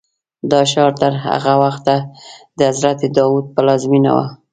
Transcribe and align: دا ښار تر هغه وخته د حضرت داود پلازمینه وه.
دا 0.51 0.61
ښار 0.71 0.91
تر 1.01 1.13
هغه 1.25 1.53
وخته 1.63 1.95
د 2.57 2.59
حضرت 2.69 2.99
داود 3.17 3.45
پلازمینه 3.55 4.11
وه. 4.17 4.25